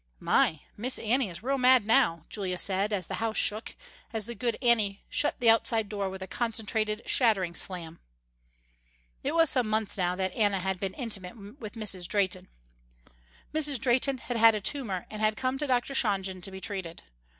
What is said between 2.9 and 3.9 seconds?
as the house shook,